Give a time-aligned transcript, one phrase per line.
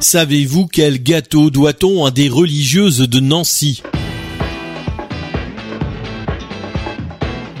[0.00, 3.82] Savez-vous quel gâteau doit-on à des religieuses de Nancy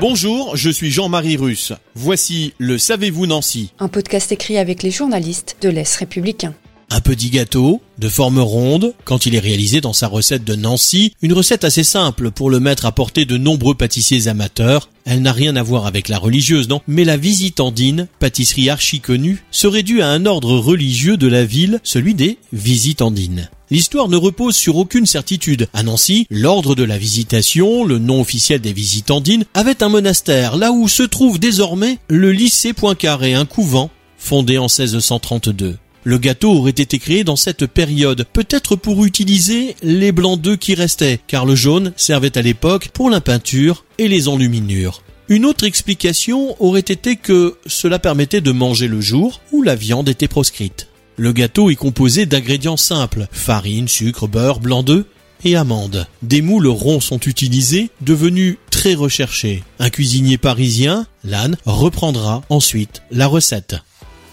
[0.00, 1.72] Bonjour, je suis Jean-Marie Russe.
[1.94, 6.54] Voici le Savez-vous Nancy Un podcast écrit avec les journalistes de l'Est républicain.
[6.88, 11.12] Un petit gâteau, de forme ronde, quand il est réalisé dans sa recette de Nancy,
[11.20, 14.88] une recette assez simple pour le mettre à portée de nombreux pâtissiers amateurs.
[15.04, 19.42] Elle n'a rien à voir avec la religieuse, non, mais la visitandine, pâtisserie archi connue,
[19.50, 23.50] serait due à un ordre religieux de la ville, celui des visitandines.
[23.68, 25.68] L'histoire ne repose sur aucune certitude.
[25.74, 30.70] À Nancy, l'ordre de la visitation, le nom officiel des visitandines, avait un monastère, là
[30.70, 35.78] où se trouve désormais le lycée Poincaré, un couvent, fondé en 1632.
[36.06, 40.76] Le gâteau aurait été créé dans cette période, peut-être pour utiliser les blancs d'œufs qui
[40.76, 45.02] restaient, car le jaune servait à l'époque pour la peinture et les enluminures.
[45.28, 50.08] Une autre explication aurait été que cela permettait de manger le jour où la viande
[50.08, 50.86] était proscrite.
[51.16, 55.06] Le gâteau est composé d'ingrédients simples, farine, sucre, beurre, blanc d'œuf
[55.44, 56.06] et amandes.
[56.22, 59.64] Des moules ronds sont utilisés, devenus très recherchés.
[59.80, 63.74] Un cuisinier parisien, Lannes, reprendra ensuite la recette.